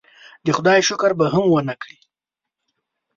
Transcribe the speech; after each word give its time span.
د 0.45 0.47
خدای 0.57 0.79
شکر 0.89 1.11
به 1.19 1.25
هم 1.33 1.45
ونه 1.51 1.75
کړي. 1.81 1.97